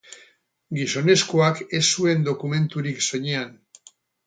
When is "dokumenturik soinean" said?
2.31-3.57